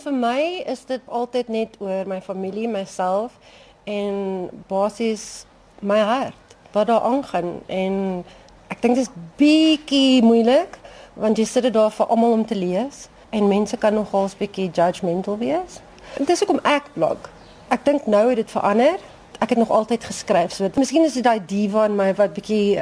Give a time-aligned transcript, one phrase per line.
[0.00, 3.34] Vir my is dit altyd net oor my familie, myself
[3.84, 5.44] en basies
[5.84, 8.24] my hart wat daar aangaan en
[8.72, 10.78] ek dink dit is bietjie moeilik
[11.20, 14.70] want jy sit dit daar vir almal om te lees en mense kan nogals bietjie
[14.70, 15.82] judgmental wees.
[16.16, 17.28] En dis hoekom ek blog.
[17.68, 18.96] Ek dink nou het dit verander.
[19.40, 20.56] Ek het nog altyd geskryf.
[20.56, 22.80] So miskien is dit daai diva in my wat bietjie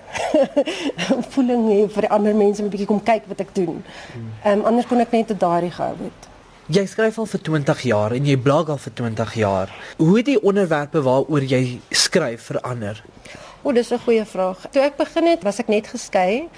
[1.34, 3.82] voeling het vir ander mense om bietjie kom kyk wat ek doen.
[4.44, 6.34] Ehm um, anders kon ek net tot daardie gehou het.
[6.68, 9.70] Jy skryf al vir 20 jaar en jy blog al vir 20 jaar.
[9.96, 13.00] Hoe het die onderwerpe waaroor jy skryf verander?
[13.62, 14.68] O, dis 'n goeie vraag.
[14.70, 16.48] Toe ek begin het, was ek net geskei.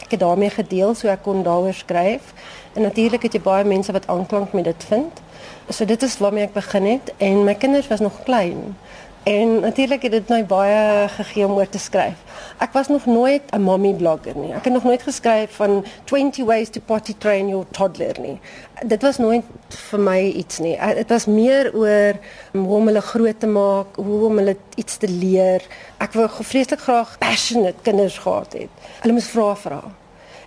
[0.00, 2.32] Ek het daarmee gedeel so ek kon daaroor skryf.
[2.74, 5.20] En natuurlik het jy baie mense wat aanklank met dit vind.
[5.68, 8.76] So dit is waarmee ek begin het en my kinders was nog klein.
[9.28, 12.16] En natuurlik het dit my baie gegee om oor te skryf.
[12.64, 14.52] Ek was nog nooit 'n mommy blogger nie.
[14.52, 18.40] Ek het nog nooit geskryf van 20 ways to potty train your toddler nie.
[18.86, 20.78] Dit was nooit vir my iets nie.
[20.94, 22.12] Dit was meer oor
[22.52, 25.62] hoe om hulle groot te maak, hoe om hulle iets te leer.
[25.98, 28.70] Ek wou vreeslik graag passionate kinders gehad het.
[29.00, 29.82] Hulle moes vra vra.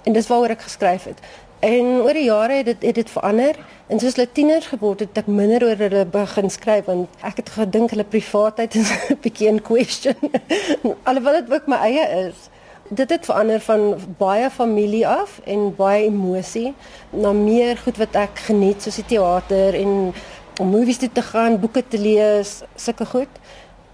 [0.04, 1.20] En dis waaroor ek geskryf het.
[1.62, 3.58] En oor die jare het dit het dit verander.
[3.88, 7.44] En soos hulle tieners geword het, het ek minder oor hulle begin skryf want ek
[7.44, 10.18] het gedink hulle privaatheid is 'n bietjie in question.
[11.10, 12.50] Alhoewel dit ook my eie is.
[12.90, 16.74] Dit het verander van baie familie af en baie emosie
[17.10, 20.14] na meer goed wat ek geniet soos die teater en
[20.60, 23.30] om movies toe te gaan, boeke te lees, sulke goed.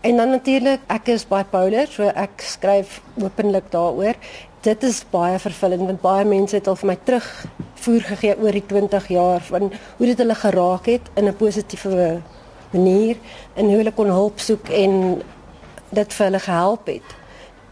[0.01, 4.15] En dan natuurlik, ek is bipolar, so ek skryf openlik daaroor
[4.65, 8.65] dit is baie vervullend want baie mense het al vir my terugvoer gegee oor die
[8.65, 12.21] 20 jaar van hoe dit hulle geraak het in 'n positiewe
[12.71, 13.17] manier
[13.53, 15.21] en hoe hulle kon hulp soek en
[15.89, 17.15] dit vir hulle gehelp het.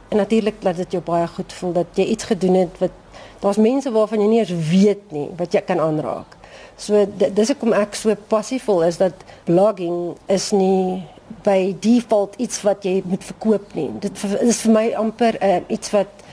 [0.09, 2.91] En natuurlik laat dit jou baie goed voel dat jy iets gedoen het wat
[3.39, 6.38] daar's mense waarvan jy nie eens weet nie wat jy kan aanraak.
[6.78, 9.13] So dis hoekom ek so passievol is dat
[9.44, 11.03] blogging is nie
[11.44, 13.89] by default iets wat jy moet verkoop nie.
[14.00, 16.25] Dit is vir my amper uh, iets wat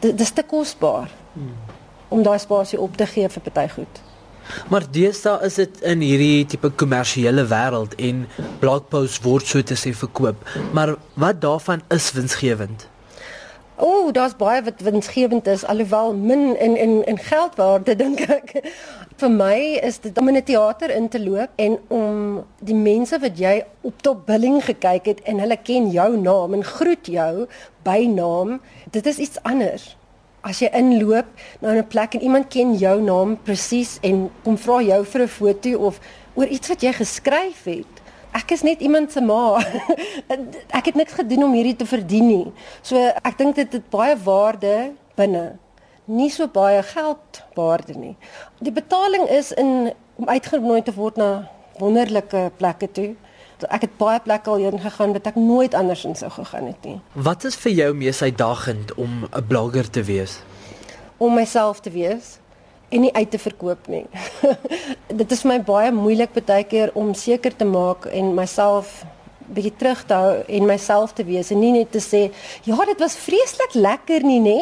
[0.00, 1.54] dit is te kosbaar hmm.
[2.08, 4.02] om daai spasie op te gee vir party goed.
[4.68, 8.26] Maar deesdae is dit in hierdie tipe kommersiële wêreld en
[8.60, 10.40] blogposts word so te sê verkoop.
[10.76, 12.88] Maar wat daarvan is winsgewend?
[13.76, 18.52] O, oh, daar's baie wat winsgewend is alhoewel min in in in geldwaarde dink ek.
[19.14, 23.18] Vir my is dit om in 'n teater in te loop en om die mense
[23.18, 27.46] wat jy op top billing gekyk het en hulle ken jou naam en groet jou
[27.82, 28.60] by naam,
[28.90, 29.96] dit is iets anders.
[30.42, 31.26] As jy inloop
[31.60, 35.28] na 'n plek en iemand ken jou naam presies en kom vra jou vir 'n
[35.28, 36.00] foto of
[36.34, 37.94] oor iets wat jy geskryf het
[38.34, 39.62] ek is net iemand se ma.
[40.78, 42.52] ek het niks gedoen om hierdie te verdien nie.
[42.82, 45.63] So ek dink dit het baie waarde binne.
[46.04, 48.16] Nie so baie geld waarde nie.
[48.60, 51.48] Die betaling is in om uitgenooi te word na
[51.80, 53.14] wonderlike plekke toe.
[53.72, 56.98] Ek het baie plekke al heen gegaan wat ek nooit andersins sou gegaan het nie.
[57.16, 60.42] Wat is vir jou mees uitdagend om 'n blogger te wees?
[61.16, 62.38] Om myself te wees
[62.88, 64.06] en nie uit te verkoop nie.
[65.20, 69.04] dit is vir my baie moeilik baie keer om seker te maak en myself
[69.46, 72.30] bietjie terug te hou en myself te wees en nie net te sê
[72.64, 74.60] ja, dit was vreeslik lekker nie, nê?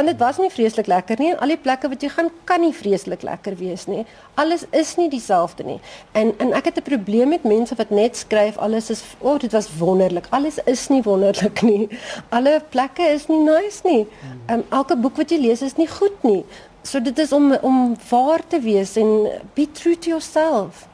[0.00, 2.62] Want dit was nie vreeslik lekker nie en al die plekke wat jy gaan kan
[2.64, 4.06] nie vreeslik lekker wees nie.
[4.40, 5.76] Alles is nie dieselfde nie.
[6.16, 9.38] En en ek het 'n probleem met mense wat net skryf alles is o, oh,
[9.38, 10.26] dit was wonderlik.
[10.30, 11.88] Alles is nie wonderlik nie.
[12.30, 14.06] Alle plekke is nie nice nie.
[14.48, 16.44] Um, elke boek wat jy lees is nie goed nie.
[16.82, 20.88] So dit is om om waar te wees en be true to yourself.